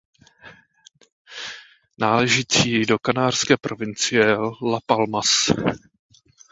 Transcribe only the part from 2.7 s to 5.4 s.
do kanárské provincie Las Palmas.